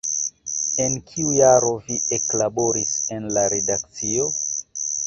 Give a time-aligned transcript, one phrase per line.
[0.85, 4.31] En kiu jaro vi eklaboris en la redakcio?